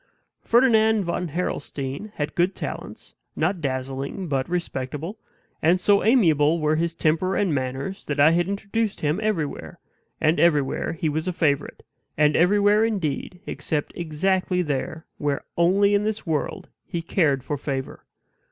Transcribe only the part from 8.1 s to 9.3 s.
I had introduced him